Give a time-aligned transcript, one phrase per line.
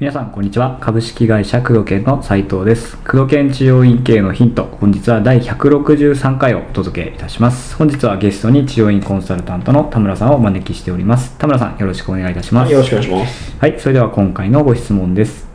[0.00, 0.78] 皆さんこんにちは。
[0.80, 2.96] 株式会社工藤研の斉藤です。
[2.98, 4.62] 工藤研治療院系のヒント。
[4.64, 7.74] 本日は第163回をお届けいたします。
[7.74, 11.36] 本日はゲストに治療院コンサルタントの田村さんをお招きしております。
[11.38, 12.70] 田村さんよろしくお願いいたします。
[12.72, 13.56] よろしくお願いします。
[13.58, 15.48] はいそれでは今回のご質問です。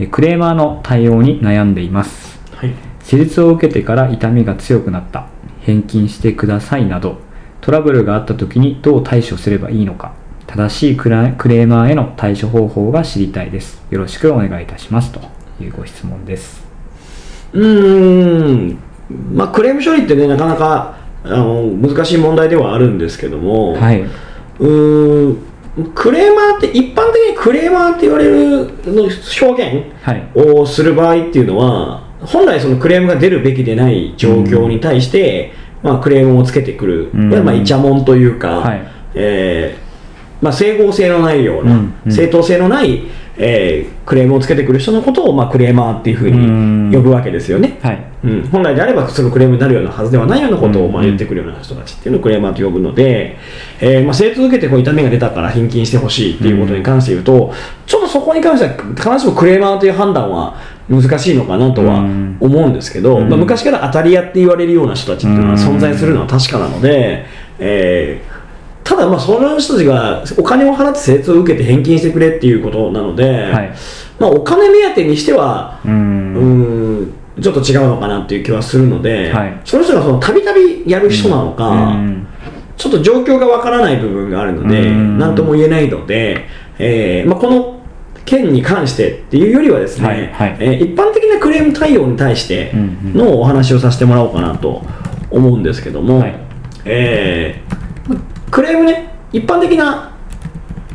[0.00, 2.40] えクレーマーの対応に悩んでいます。
[2.54, 2.72] はい。
[3.02, 5.33] 施術を受けてから痛みが強くなった
[5.64, 7.18] 返金してくださいなど
[7.60, 10.12] トラブルがあった時にどう対処すればいいのか
[10.46, 13.82] 正しいクラクレーマーへの対処方法が知りたいです。
[13.90, 15.10] よろしくお願いいたします。
[15.10, 15.20] と
[15.60, 16.62] いうご質問です。
[17.52, 18.78] うーん。
[19.32, 24.02] まあクレーム処理ってねなかなかあの難しい問題ではあるんですけども、はい。
[24.02, 25.38] うーん。
[25.94, 30.30] クレーマーって一般的にクレーマーって言われるの表現はい。
[30.36, 35.52] をする場合っていうのは本来そのクレームが出るべきでない状況に対して、
[35.82, 37.44] まあ、クレームをつけてくる、うん。
[37.44, 38.82] まあイチャモンというか、はい。
[39.14, 39.84] えー
[40.42, 41.94] まあ、整合性のないような、うん。
[42.06, 42.12] うん。
[42.12, 43.02] 正当性のない、
[43.36, 46.90] えークレームをつけてくる人のことを、まあ、クレーマーっていうふううん。
[46.90, 47.78] に呼ぶわけですよね。
[47.82, 48.04] はい。
[48.22, 50.92] うん、本来であればそのクレームになるようなはずではないようなことをうん。
[50.92, 53.36] まあ言ってくるような人たちっていうのをクレーマーと呼ぶので、
[53.80, 57.52] えーまあ、精通を受けてこう痛みが出たから返金してほしいっていうことに関して言うと、
[57.86, 62.36] ちょっとそこに関しては必ずしもクレーマーという判断は難しいのかなとはうん。
[62.40, 63.28] 思うんですけど、うん。
[63.28, 67.24] まあ、昔から当たり屋って言われるような人たちっていうのは存在するのは確かなので、
[67.58, 68.44] えー
[68.84, 73.74] ただまあその人たちがお金を払って精通を受けて返金してくれっていうことなので、はい。
[74.20, 79.60] まあ、お金目当てにしてはううんちょっと違うのかなっていう気はするので、はい。
[79.64, 82.26] その人がそのたびたびやる人なのか、うん。
[82.76, 85.18] ちょっと状況がわからない部分があるので、うん。
[85.18, 86.46] なんとも言えないので、
[86.78, 87.73] えーまあ、この
[88.36, 90.56] 件に関してっていうよりはですね、はいはい。
[90.60, 94.82] えー一般的なクレーム対応に対してのお話をさせてもらおうかなと
[95.30, 96.34] 思うんですけども、はい。
[96.84, 100.12] えーまクレームね一般的な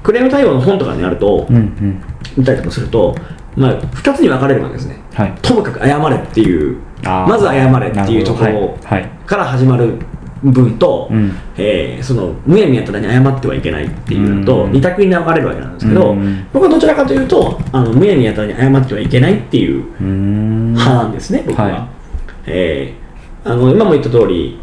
[0.03, 2.01] クレーム対応の本とかにあると、うんうん。
[2.37, 3.15] 見たりとかすると、
[3.55, 4.99] まあ、2つに分かれるわけですね。
[5.13, 5.33] はい。
[5.41, 8.77] ともかく謝れっていうまず謝れっていうところ
[9.25, 9.95] から始まる
[10.43, 11.31] 文と、うん。
[11.57, 14.71] えーそのむやみやたらに謝ってはいけないっていうのと、うん。
[14.71, 16.47] 二択に分かれるわけなんですけど、うん。
[16.53, 21.67] 僕はどちらかというとあのむやみやたらに謝ってはいけないっていう派なんですね、僕は。
[21.67, 21.87] はい。
[22.47, 24.59] えーあの今も言った通り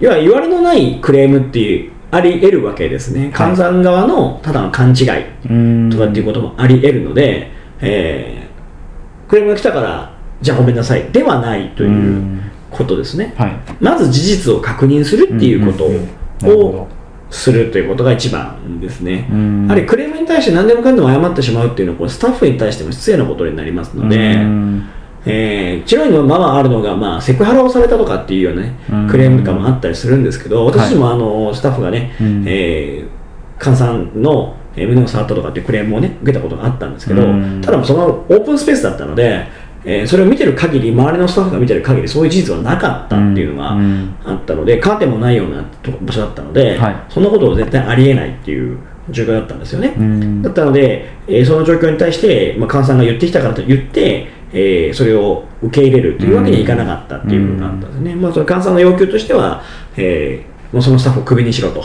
[0.00, 3.30] 要は言われのないクレームっていうあり得るわけですね。
[3.32, 5.90] 患者さん側のただの勘違い、うん。
[5.90, 7.50] とかっていうこともあり得るので、
[7.80, 10.12] えークレームが来たから
[10.42, 13.56] じゃあごめんなさいではないとういうんことですね、はい。
[13.80, 16.88] まず事実を確認するっていうことをど。
[17.30, 19.62] するということが一番ですね、うん。
[19.66, 24.88] やはりクレームに対して何でもかんでも謝ってしまうっていうのはこれスタッフに対しても失礼なことになりますので、うん。
[25.26, 29.08] えー、治療院のままあるのが、まあ、セクハラをされたとかっていうようなねうん。
[29.08, 32.44] クレームとかもあったりするんですけど私もあのスタッフがね、うん。
[32.46, 33.20] えー
[33.60, 37.60] 患者さんのえー胸を触ったとかっていうクレームをね受けたことがあったんですけど、うん。
[37.60, 39.46] ただそのオープンスペースだったので、
[39.84, 48.78] えーそれを見てる限り周りのスタッフが見てる限りそういう事実はなかったっていうのがうんあったので、カーテンもないようなと場所だったので、はいそんなことを絶対ありえないっていう
[49.10, 49.94] 状況だったんですよね。
[49.96, 58.14] うんだったので、えーその状況に対して、まあ、菅さんが言ってきたからと言って、えーそれを受け入れるというわけにはいかなかったっていう部分があったんですね。
[58.14, 59.62] まあ、その菅さんの要求としては、
[59.96, 61.82] えーもうそのスタッフをクビにしろと。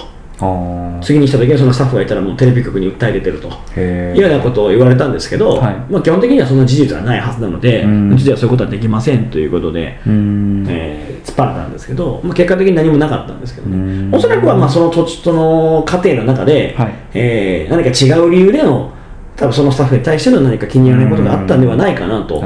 [1.02, 3.50] 次にした時にそのスタッフがいたらもうテレビ局に訴え出てると。
[3.76, 5.76] へいうようなことを言われたんですけど、はい。
[5.90, 10.66] まあ、基本的にはそんな事実はないはずなので、うんうちではそういうことはできませんということで、うん。
[10.68, 14.16] えー突っ張られたんですけど、まあ、結果的に何もなかったんですけどね、うん。
[14.16, 16.94] おそらくはまあその土地との過程の中で、はい。
[17.14, 18.94] えー何か違う理由での
[19.36, 22.44] 多分そのスタッフに対しての何か気に入らないことがあったんではないかなと。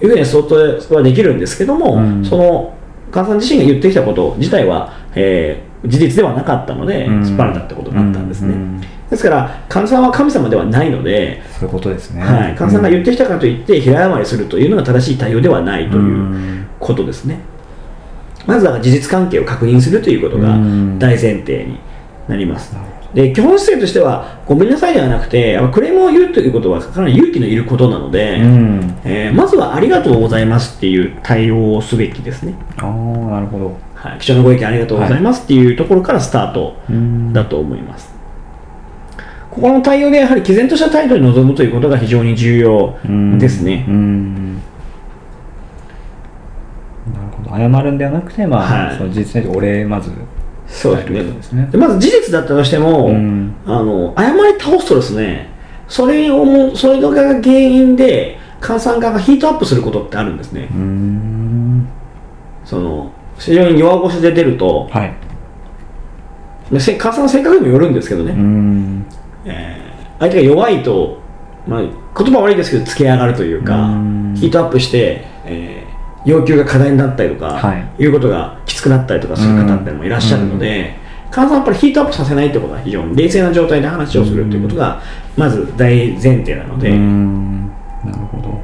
[0.00, 2.24] いうふうに想定はできるんですけども、うん。
[2.24, 2.74] その
[3.12, 7.22] 菅さん自身が言ってきたこと自体は、えー事実ではなかったので、うん。
[7.22, 8.54] 突っ張られたってことになったんですね。
[8.54, 8.80] うん。
[8.80, 12.22] ですから、菅さんは神様ではないので、そういうことですね。
[12.22, 16.66] はい、菅さんが言ってきたからといって、平謝りするというのが正しい対応ではないとういうん。
[16.78, 17.38] ことですね。
[18.46, 20.98] まずは事実関係を確認するということがうん。
[20.98, 21.78] 大前提に
[22.28, 22.74] なります。
[23.12, 28.94] で基本姿勢としては、ごめんなさいではなくて、クレームを言うということはかなり勇気のいることなので、うん。
[29.04, 32.54] えーまずはありがとうございますっていう対応をすべきですね。
[32.78, 32.88] ああ
[33.32, 37.32] なるほどはい、貴重なご意見ありがとうございますっていうところからスタートうん。
[37.34, 38.14] だと思います。
[39.50, 42.96] ここの対応でやはり毅然とした態度に臨むということが非常に重要
[43.38, 43.84] ですね。
[43.86, 43.90] う。
[43.90, 44.54] ん。
[44.54, 44.60] な
[47.20, 47.50] るほど。
[47.50, 48.96] 謝るんではなくて、まあはい。
[48.96, 50.10] その実際にお礼まず
[50.66, 51.02] そうで
[51.42, 51.64] すね。
[51.64, 51.68] ね。
[51.70, 53.54] でまず事実だったとしても、うん。
[53.66, 55.50] あの謝り倒すとですね
[55.88, 60.68] それをもうそれが原因で菅さん側がヒートアップすることってあるんですね。
[62.64, 65.14] その非常に弱腰で出ると、はい。
[66.72, 68.36] でせ母さんの性格にもよるんですけどね、う
[69.44, 69.80] えー
[70.20, 71.18] 相手が弱いと、
[71.66, 71.90] まあ、言
[72.30, 74.34] 葉悪いですけどつけ上がるというかうん。
[74.36, 75.90] ヒートアップして、えー
[76.26, 78.02] 要求が課題になったりとか、はい。
[78.02, 80.94] い、うことがきつくなったりとかする方ってもいらっしゃるので、
[81.30, 85.00] 母さんはやっぱりヒートアップさせないってことは非常に冷静な状態で話をするということが
[85.36, 87.68] まず大前提なので、うーん。
[88.04, 88.60] なるほど。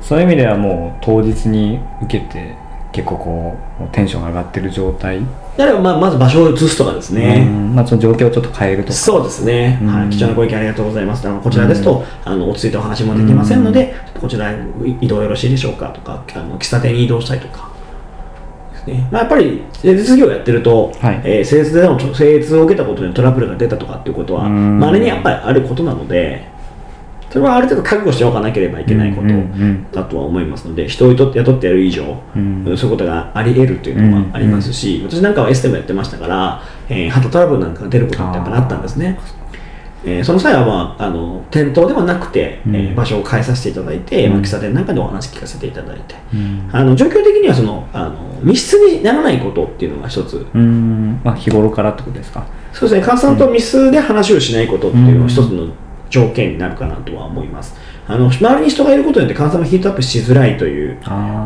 [0.00, 2.56] そういう意味ではもう当日に受けて
[2.92, 5.20] 結構こうテンションが上がってる状態。
[5.56, 7.74] であればまあまず場所を移すとかですうね、ん。
[7.74, 8.94] まあ、その状況をちょっと変えるとか。
[8.94, 9.88] そうですね、うん。
[9.88, 11.26] はい、貴重なご意見ありがとうございます。
[11.28, 14.58] あのこちらですと、あの落ち着いたお話もできませんので、こちらへ
[15.00, 17.70] 移動よろしいでしょうかとか、あの喫茶店に移動したいとか。
[18.72, 19.08] ですね。
[19.10, 21.20] まあ、やっぱり施術業をやってると、はい。
[21.24, 24.78] えー施術での施術を受けたことでトラブルが出たとかっていうことは、うん。
[24.78, 26.48] まれにやっぱりあることなので、
[27.30, 29.28] それはある程度覚悟しておかなければいけないこと
[29.92, 32.64] だとは思いますので、人を雇って雇ってやる以上、うん。
[32.76, 39.18] そういうことがあり得るというのはありますし、私なんかはエステもやってましたから、えー肌トラブルなんかが出ることってやっぱりあったんですね。
[40.04, 42.74] えーその際は、まあ、あの店頭ではなくて、うん。
[42.74, 44.32] えー場所を変えさせていただいて、うん。
[44.32, 46.68] まあ、喫茶店なんかでお話聞かせていただいて、うん。
[46.72, 51.20] あの状況的にはそのあの密室にならないことっていうのが一つ、うーん。
[51.22, 52.44] まあ日頃からってことですか？
[52.72, 55.68] そうですね、患者さんと密室で話をしないことっていうのが一つの
[56.10, 57.74] 条件になるかなとは思います。
[58.06, 60.98] あの周りに人がいることによって患者さんもヒートアップしづらいという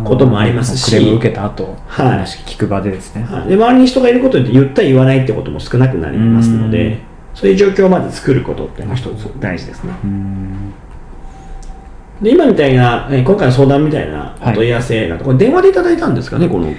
[0.04, 0.90] こともありますし。
[0.90, 2.08] クレームを受けた後、はい。
[2.08, 3.48] 話聞く場でですね、はい。
[3.48, 6.70] で周りに人がいることによって言った言わないってことも少なくなりますのうん。
[6.70, 6.98] で
[7.34, 9.28] そういう状況をまず作ることっていうのが一つ。
[9.38, 9.92] 大事ですね。
[12.22, 14.54] で今みたいな、えー今回の相談みたいなおはい。
[14.54, 16.72] 問い合わせが、これ電話でいただいたんですかねこの、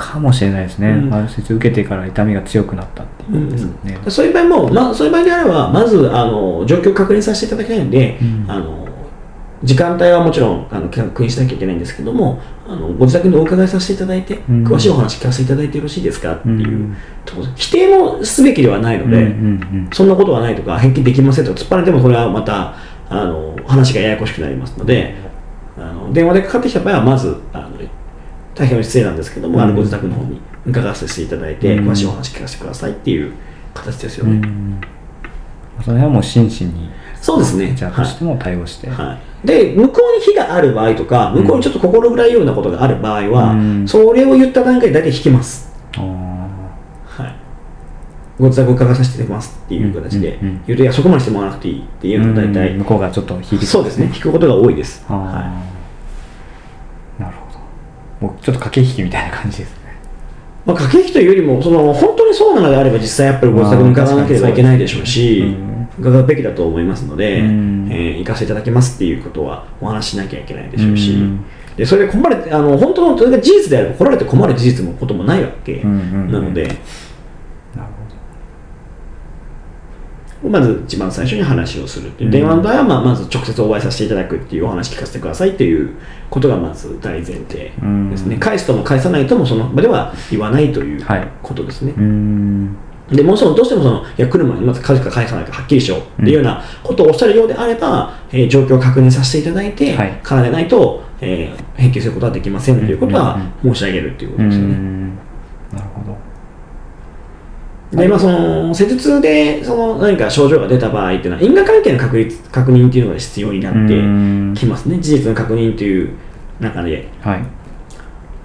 [0.00, 1.10] かもしれないですね、うん。
[1.10, 8.50] 関節受けてから痛みが強くなったっていうことですよね、でそういう場合も、まあ、そういう場合であればまずあの状況を確認させていただきたいので、うん。
[8.50, 8.88] あの
[9.62, 14.66] 時間帯はもちろんあの確認しなきゃいけないんですけどもあのご自宅にお伺いさせていただいて、うん。
[14.66, 16.96] 詳しいお話聞かせていただいてよろしいですかっていう、うん。
[17.26, 22.74] ところ否定もすべきではないので、うんうんそんなことはないとか、返金できませんとか突っ張られても、これはまた
[23.10, 25.14] あの話がややこしくなりますので、
[25.76, 27.70] あの電話でかかってきた場合は、まずあの
[28.60, 31.88] 大変失礼なんですけども、あのうんご自宅の方に伺わせていただいて、うん。
[31.88, 33.32] 詳しいお話聞かせてくださいっていう
[33.72, 34.46] 形ですよね。
[35.82, 36.90] その辺はもう真摯に
[37.22, 37.74] そうですね。
[37.74, 43.88] じゃあとしても対応して、はい、で向こうに非がある場合とか、向こうにちょっと心暗いようなことがある場合は、うん。
[43.88, 45.72] それを言った段階で大体引きます。
[45.96, 46.00] あ
[47.06, 47.34] はい、
[48.38, 50.62] ご自宅を伺わさせていただきますっていう形でうんうんうん。
[50.66, 52.78] 言うと、いや、そこまでしてもらわなくていいっていうのが大体うん。
[52.80, 53.66] 向こうがちょっと引いてくる。
[53.66, 55.02] そうですね、引くことが多いです。
[55.08, 55.79] はなるほど
[58.20, 59.98] もうちょっと駆け引きみたいな感じですね。
[60.66, 65.56] いまあ、駆け引きというよりも、その本当にそうなのであれば、実際やっぱりご自宅に伺わなければいけないでしょうし、
[65.98, 67.88] 伺うべきだと思いますので、うん。
[67.90, 71.44] えー行かせていただきますっていうことはお話ししなきゃいけないでしょうし、うん
[71.76, 76.76] でそれで困るあの本当のそれが事実であれば、来られて困る事実もこともないわけうんうんうんなので、なる
[80.48, 85.94] まず一番最初に話をするっていう、うん電話の場合は、まあ、まず直接お会いさせていただくっていうお話聞かせてくださいっていう
[86.30, 87.72] ことがまず大前提
[88.10, 88.40] ですね、うん。
[88.40, 91.28] 返すとも返さないともその場では言わないというはい。
[91.42, 92.76] ことですね、ほどうん。
[93.10, 100.12] でもちろんどうしてもそのいや来る前にまず返すか返さないかはっきりしようっていうようなことをおっしゃるようであれば、えー状況を確認させていただいて、はい。
[100.22, 105.10] からでないと、えー返金することはできませんということはうん申し上げるということうですよね。
[107.92, 114.54] でまあ、その施術でその何か症状が出た場合っていうのは因果関係の確率確認っていうのが必要になってうん。
[114.56, 115.00] きますね。
[115.00, 116.10] 事実の確認という
[116.60, 117.08] 中で。
[117.20, 117.44] はい。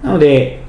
[0.02, 0.64] なので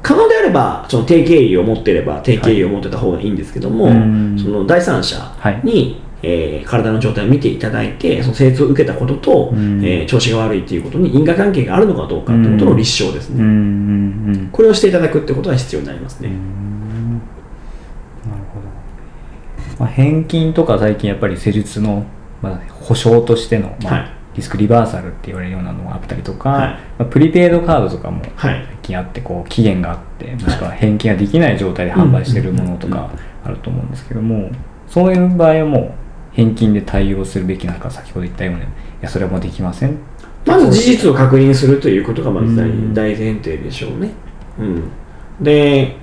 [0.00, 4.38] 可能であればその定型医を持っていれば定型医を持ってた方がいいんですけども、うん。
[4.38, 5.18] その第三者
[5.64, 9.84] に、えー体の状態を見ていただいてその施術を受けたことと、うん。
[9.84, 17.20] えー調子が悪いということに因果関係があるのかどうかということの立証ですね、これをしていただくってことが必要になりますね、うん
[18.24, 18.66] なるほど、
[19.78, 22.04] まあ、返金とか最近やっぱり施術の、
[22.42, 24.10] まあ、保証としての、まあはい。
[24.34, 26.68] リスクリバーサルって言われるようなのがあったりとか、はい。
[26.70, 28.66] まあ、プリペイドカードとかもはい。
[28.66, 33.10] 最近あってこう期限があってもしくは返金ができない状態で販売してるものとか
[33.44, 34.50] あると思うんですけども
[34.88, 35.80] そういう場合はも
[36.32, 38.64] う返金で対応するべきなのか先ほど言ったようにい
[39.00, 39.98] やそれはもうできません。
[40.44, 42.54] まず事実を確認するということがまず
[42.92, 44.10] 大前提でしょうね。
[44.58, 44.90] うん、
[45.40, 45.96] で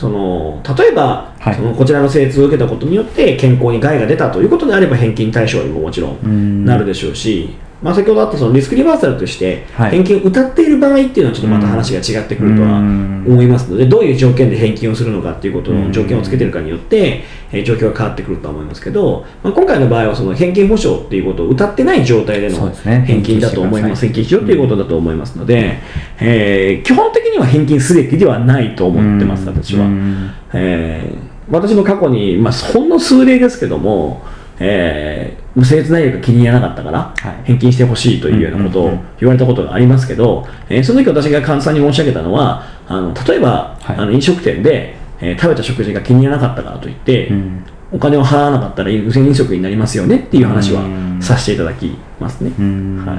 [0.00, 1.54] その例えば、はい。
[1.54, 6.64] そのこちらの施術を受けたことによって健康に害が出たということであれば返金対象にももちろん。
[6.64, 7.50] なるでしょうし、
[7.82, 9.92] まあ、先ほどあったそのリスクリバーサルとしてはい。
[9.92, 13.24] 返金を歌っている場合っていうのはちょっとまた話が違ってくるとはうん。
[13.26, 17.22] 思いますので、どういう条件で返金をするのかっていうことの条件をつけてるかによって、
[17.52, 25.78] えー状況が変わってくるとは思いますけど、まあ、今回の場合はその返金保証っていうことを歌ってない状態での返金だと思います、返返金金しろということだと思いますので、
[26.20, 29.86] えー基本的には返金すべきではないと思ってます、私は。
[29.86, 30.30] うん。
[30.52, 34.22] えー私も過去に、まあ、ほんの数例ですけども、
[34.60, 37.44] えー、無生内容が気に入らなかったから、はい。
[37.44, 43.96] 返金してほしいというようなことを言われたことがありますけど、えーその時私が監査に申し上げたのは、あの例えば、はい。
[43.96, 47.64] あの飲食店で、えー食べた食事が気に入らなかったからといって、うん。
[47.92, 51.18] お金を払わなかったら無銭飲食になりますよねっていう話はうん。
[51.20, 52.52] させていただきますね。
[52.58, 53.04] うん。
[53.04, 53.18] はい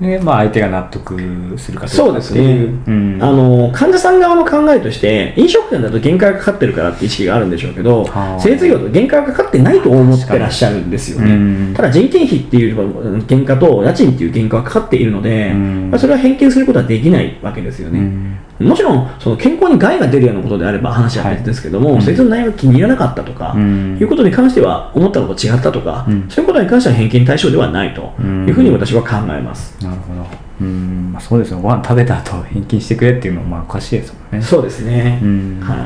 [0.00, 2.72] でまあ相手が納得するかどそううですかっていう。
[2.72, 3.18] ね、うん。
[3.22, 8.40] あの患者さん側の考えとして飲食店だと限界がかかってるからって意識があるんでしょうけどはあ。
[8.40, 11.34] 施術業だと限界がかかってないと思ってらっしゃるんですよね、う
[11.70, 11.74] ん。
[11.74, 15.90] ただ人件費っていう原価と家賃っていう原価はかかっているので、うん。
[15.90, 22.02] まあそれは返金することはできないわけですよね、うんもちろんその健康に害が出るようなことであれば話は別ですけども、はい。
[22.02, 23.98] 施術の内容が気に入らなかったとか、うん。
[23.98, 30.26] いうことに関しては思ったのと違ったとか、うんそういうことに関しては返金対象ではないとうんいうふうに私は考えます、なるほど。
[30.60, 31.12] うん。
[31.12, 31.60] まあそうですよ。
[31.60, 34.44] ご飯食べた後返金してくれっていうのはまあおかしいですもんね。
[34.44, 35.60] そうですね、うん。
[35.60, 35.78] はい、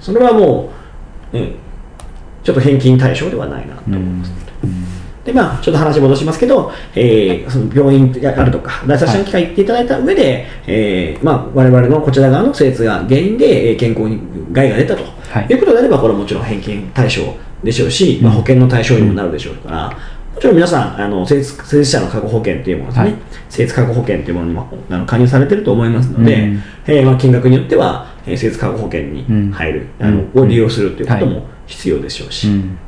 [0.00, 0.70] それはも
[1.32, 1.54] う、うん、
[2.42, 4.32] ちょっと返金対象ではないなとうん思います、
[5.24, 14.18] でまあ、ちょっと話戻しますけど、えーその病院があるとか、第三者の機会行っていただいた上で、えーまあ、我々のこちら側の施術が原因でえー健康に
[14.52, 15.46] 害が出たと、はい。
[15.46, 17.22] い、うことであれば、これはもちろん返金対象
[17.62, 23.74] でしょうし、まあ、保険の対象にもなるでしょうから、もちろん皆さん、あの施術者の過去保険というものですね、はい。
[23.74, 26.62] 過去保険というものにもあの加入されていると思いますので、うん。
[26.86, 32.48] えーまあ、金額によっては、えー施術過去保険に入る、うんあのうんを利用するということはも必要でしょうし。
[32.48, 32.78] うん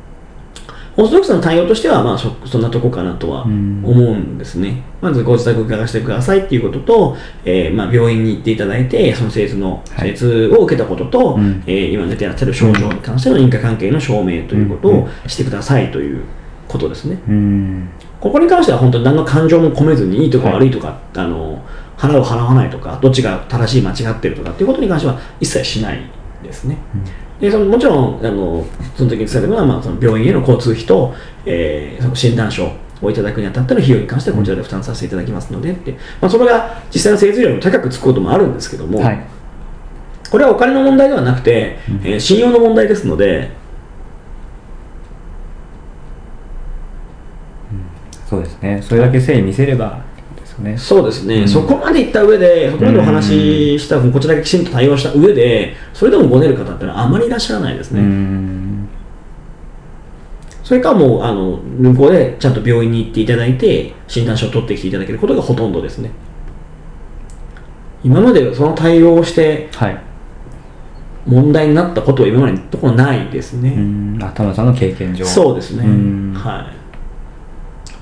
[0.95, 4.83] オーソドックスな対応としては、まあそ、そんなとこかなとはうん思うんですね。
[5.01, 16.23] まずご自宅伺わせてくださいっていうことと、えーまあ、病院に行っていただいて、その施術の、はい施術を受けたことと、うんえー今出てらっしゃる症状に関しての因果関係の証明ということうんをしてくださいという
[16.67, 17.17] ことですね。
[17.27, 21.61] うんここに関しては本当に何の感情も込めずにいいとかはい悪いとか、あの
[21.97, 26.01] 払う払わないとかどっちが正しい間違ってるとかっていうことに関しては一切しない
[26.43, 26.77] ですね。
[27.43, 31.13] でそのもちろんあのその時に伝えるのは、まあ、その病院への交通費と、
[31.45, 32.71] えーその診断書
[33.01, 39.25] をいただくにあたっての費用に関してはこちらで負担させていただきますのでって、まあ、それが実際の生活料も高くつくこともあるんですけども、はい。
[40.31, 41.95] これはお金の問題ではなくて、うん。
[42.05, 43.51] えー信用の問題ですので、
[48.25, 48.81] そうですね。
[48.81, 50.01] それだけ誠意見せれば
[50.53, 58.01] よねそうですね、うんそこまでいった上で、そこまでお話しした、こちらがきちんと対応した上で、それでもごねる方ってのはあまりいらっしゃらないですうね。
[58.01, 58.89] ん
[60.63, 66.11] それかもうあの向こうでちゃんと病院に行っていただいて、診断書を取ってきていただけることがほとんどですね。
[68.03, 69.97] 今までその対応をしてはい
[71.25, 73.73] 問題になったことは今までのところないですね。
[73.77, 75.85] うんあ田村さんの経験上そうですね。
[75.85, 76.82] うんはい。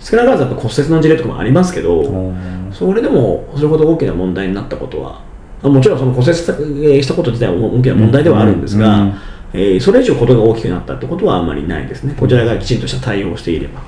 [0.02, 2.34] 少なからずやっぱ骨折の事例とかもありますけど、
[2.74, 5.22] それでもそれほど大きな問題になったことは、
[5.64, 9.14] あもちろんその骨折したこと自体は大きな問題ではあるんですが、うん
[9.54, 12.16] えーそれ以上ことが大きくなったってことはあんまりないですね。
[12.18, 13.82] こちらがきちんとした対応をしていれば。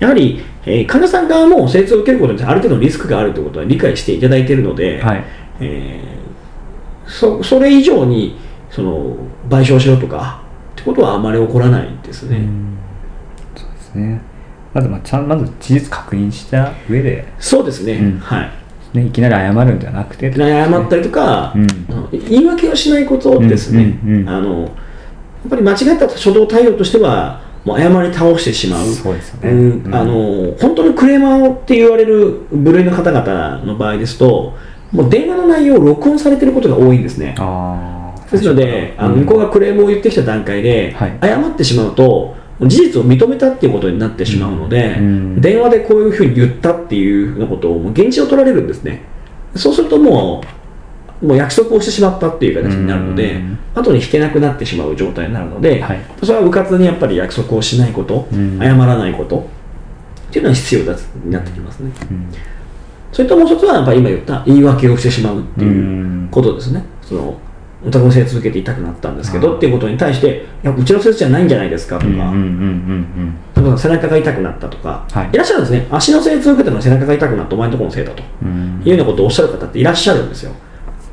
[0.00, 5.24] やはり、えー患者さん側も施術を受けることにある程度のリスクがあるということは理解していただいているので、はい
[5.60, 6.14] えー
[7.06, 8.34] そそれ以上に
[8.70, 9.14] その
[9.50, 10.42] 賠償しろとか
[10.72, 12.38] ってことはあまり起こらないですね。
[12.38, 12.78] うん
[13.54, 14.22] そうですね
[14.74, 18.18] まずまあちゃんまず事実確認した上で、そうですね、うん。
[18.18, 18.50] はい。
[18.96, 20.32] ね、いきなり謝るんではなくて。
[20.32, 21.66] 謝ったりとか、うん。
[22.12, 24.70] 言い訳をしないことですね、うんうんうんあの
[25.44, 29.50] やっぱり間違った初動対応としては、もう謝り倒してしまう、そうですよね。
[29.50, 29.84] うん。
[29.84, 29.94] うん。
[29.94, 34.56] あの本当にクレーマーって言われる部類の方々の場合ですと、
[34.90, 37.34] もう電話の内容を録音されていることが多いんですね。
[37.38, 41.18] ああですので、あの向こうがクレームを言ってきた段階で、はい。
[41.20, 49.02] 謝ってしまうと、事実を認めたっていうことになってしまうので、うん電話でこういうふうに言ったっていうふうなことをもう現地を取られるんですね。
[49.56, 50.42] そうするとも
[51.22, 59.48] う、もう約束をしてしまったっていう形になるのでうん、後に引けなくなってしまう状態になるので、はいそれはうかつにやっぱり約束をしないこと、うん謝らないこと
[60.28, 61.92] っていうのは必要だになってきますね。
[62.10, 62.26] うん
[63.12, 65.74] それともう一つはやっぱり今言った言い訳をしてしまうっていうう
[66.24, 66.84] んことですね。
[67.00, 67.38] その
[67.86, 72.30] お宅の施術受けて痛くなったんですけどっていうことに対して、いやうちの施術じゃないんじゃないですかとか、うんうんう
[73.30, 73.38] ん
[73.78, 75.30] 背中が痛くなったとか、はい。
[75.32, 75.86] い、らっしゃるんですね。
[75.90, 80.52] 足の施術を受けたのに背中が痛くなってお前のところのせいだというようなことをおっしゃる方っていらっしゃるんですよ。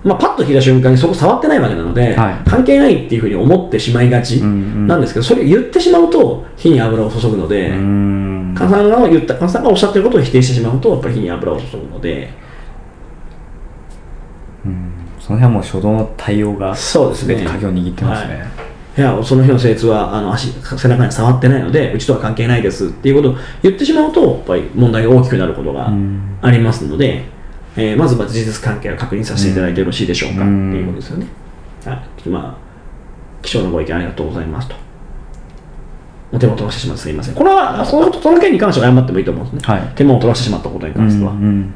[0.03, 2.49] まあ、パッと聞いた瞬間にそこ触ってないわけなので、はい。
[2.49, 7.69] 関係ないっていうふうに思ってしまいがちなんですけど、それを言ってしまうと火に油を注ぐので、
[8.55, 12.50] 菅さんが言った菅さんがおっしゃってることを否定してしまうとやっぱり火に油を注ぐのでうん
[15.31, 18.47] その辺はもう初動の対応がそうですね全て鍵を握ってますね、はい
[18.97, 27.23] いやその日の精通はあの足背中に触ってないのでうちとは関係ないですっていうことを言ってしまうとやっぱり問題が大きくなることがうんありますので、
[27.77, 31.27] えーまずは事実関係を確認させていただいてよろしいでしょうかってうんいうことですよね。
[31.85, 31.93] は
[32.25, 32.57] い、まあ、
[33.41, 34.75] 貴重なご意見ありがとうございますと。
[36.33, 37.35] お手間を取らせてしまってすみません。
[37.35, 39.73] これは、そのその件に関しては謝ってもいいと思うんですね。
[39.73, 41.31] はい手間を取らせてしまったことに関しては。
[41.31, 41.73] うんうん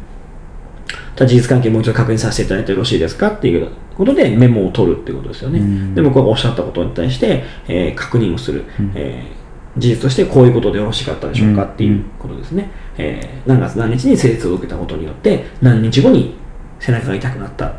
[1.17, 5.59] 事実関係もう一度確認させていただいてよろしいですかっていうことでメモを取るっていうことですよね。
[5.59, 9.45] うんで、僕がおっしゃったことに対して、えー確認をする、うんえー
[9.77, 12.69] 事実としてこういうことでよろしかったでしょうかっていうことですね。
[12.97, 16.35] えー何月何日に成立を受けたことによって、何日後に
[16.79, 17.73] 背中が痛くなった。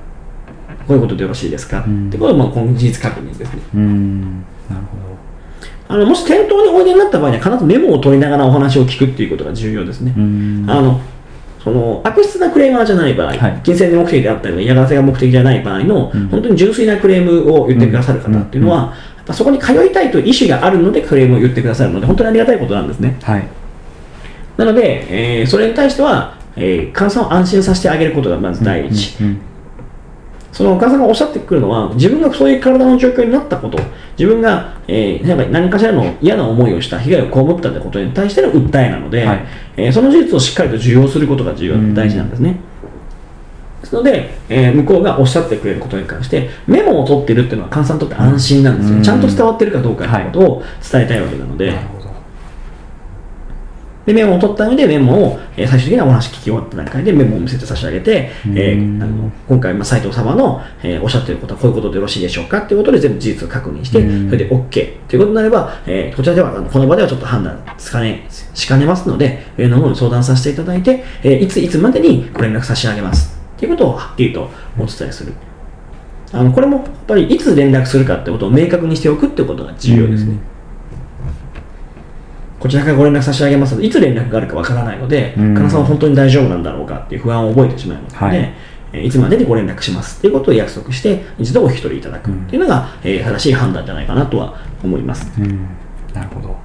[0.87, 3.63] こういうことでよろしいですか、うんってことは、まあ、この事実確認ですね。
[3.75, 4.21] うん
[4.69, 4.97] なるほ
[5.89, 10.13] あのもし店頭においでになった場合には、必ずメモを取りながらお話を聞くっていうことが重要ですね。
[10.69, 11.01] あの
[11.67, 13.61] その悪質なクレーマーじゃない場合、はい。
[13.65, 16.29] 金銭目的であったり嫌がらせが目的じゃない場合の、うん。
[16.29, 18.95] 本当に純粋なクレームを言ってくださる方っていうのは、
[19.33, 23.19] そこに通いたいという意思があるのでクレームを言ってくださるので、本当にありがたいことなんですね。
[23.21, 23.49] はい。
[24.57, 29.21] なので、えーそれに対しては、えー、患者さんを安心させてあげることがまず第一。
[29.21, 29.41] うん
[30.57, 33.79] そのお母さんがおっしゃってくるのは、自分がそういう体の状況になったこと、
[34.17, 39.45] 自分が、えー何かしらの嫌な思いをした、被害を被ったということに対しての訴えなので、はい
[39.77, 42.57] えーその事実をしっかりと受容することが重要うん大事なんですね。
[43.83, 48.97] ですので、えー向こうがおっしゃってくれることに関して、メモを取ってるっていうのは、患者さんにとって安心なんですよ。
[48.97, 51.96] うんちゃんと伝わってるかどうかということを伝えたいわけなので、なるほど
[54.07, 58.99] でメモを取った上でメモを、えー最終的にはお話聞き終わった段階でメモを見せて差し上げて、えうん。
[59.01, 64.31] ーあの今回、まあ、斉藤様の、えーおっしゃっていることはこういうことでよろしいでしょうかということで全部事実を確認して、うん。
[64.31, 74.49] それで OK ということになれば、えーこちらではあのこの場ではちょっと判断つかねしかねますので上の方に相談させていただいて、えーいついつまでにご連絡差し上げますということをはっきりと
[74.79, 75.33] お伝えする。
[76.33, 80.37] あのこれもやっぱりいつ連絡するかってことを明確にしておくってことが重要ですね、
[82.59, 85.71] こちらからご連絡差し上げますので、いつ連絡があるかわからないので、うん。
[85.71, 88.37] さんは本当に大丈夫なんだろうかっていう不安を覚えてしまいますので、はい。
[88.93, 95.31] えーいつまでにご連絡しますっていうことを約束して、一度お引き取りいただくっていうのが、えー正しい判断じゃないかなとは思います。
[95.39, 95.67] うん。
[96.15, 96.57] なるほど。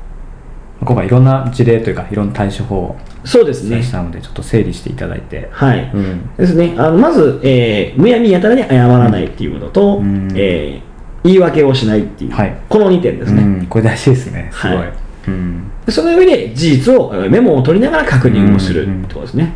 [0.86, 3.70] 今回いろんな事例というかいろんな対処法をそうですね。
[3.70, 3.90] 示。
[3.90, 5.92] したのでちょっと整理していただいて、はい。
[5.94, 6.30] うん。
[6.38, 6.74] ですね。
[6.78, 10.30] あのまず、えーむやみやたらに謝らないっていうことと、うん。
[10.36, 10.92] えー
[11.24, 12.58] 言い訳をしないっていう、はい。
[12.68, 13.44] この2点ですね。
[13.44, 14.50] うん、これ大事ですね。
[14.52, 14.94] すごい、はい
[15.28, 19.54] うんでその上で事実を、えーメモを取りながら確認をするうんってことですね。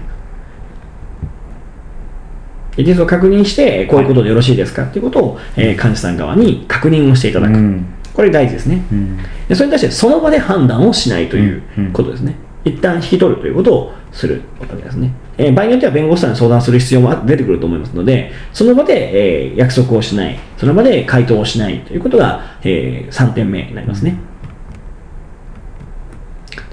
[2.75, 7.53] で事実を確認して、こういうことでよろしいですかっていうことを、えー患者さん側に確認をしていただく。
[7.53, 8.81] うんこれ大事ですね。
[8.91, 9.17] うん
[9.49, 12.35] でそれに対してその場で判断をしないということですね。
[12.63, 15.11] 一旦引き取るということをするわけですね。
[15.37, 24.17] えー場合によっては弁護士さんに相談する必要も出てくると思いますので、その場で、えー約束をしない、その場で回答をしないということが、え3点目になりますね。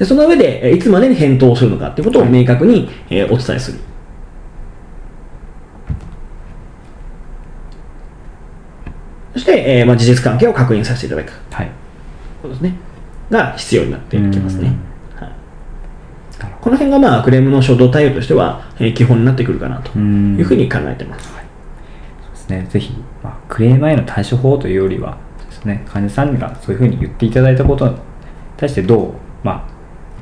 [0.02, 3.78] でその上で、えーいつまでに返答をするのかということを明確に、えーお伝えする。
[9.32, 11.32] そして、えーまあ、事実関係を確認させていただく。
[11.52, 11.70] はい
[12.42, 12.74] ことですね。
[13.30, 14.72] が必要になってきますね。
[16.60, 21.28] この辺がまあクレームの初動対応としては、えー基本になってくるかなというふうに考えてます。
[21.28, 25.16] そうですね、ぜひ、まあ、クレーマーへの対処法というよりは
[25.48, 27.94] ですね、患者さんがそういうふうに言っていただいたことに
[28.56, 29.12] 対してどう、
[29.44, 29.71] まあ、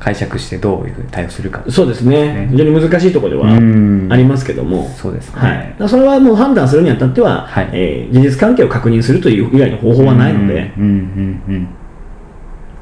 [0.00, 1.62] 解釈してどういうふうに対応するか。
[1.68, 2.48] そうですねね。
[2.50, 5.40] 非常に難しいところではうんありますけども、そうですね。
[5.78, 5.88] はい。
[5.88, 10.72] それはもう判断するにあたっては、はいえー事実関係を確認するという以外の方法はないので。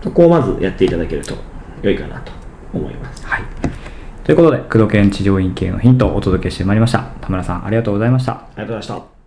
[0.01, 1.35] そこをまずやっていただけると
[1.83, 2.33] 良いかなと
[2.73, 3.27] 思います。
[3.27, 3.43] はい。
[4.25, 7.01] ということで、工藤研治療院系のヒントをお届けしてまいりました。
[7.21, 8.33] 田村さん、ありがとうございました。
[8.33, 9.18] ありがとうございました。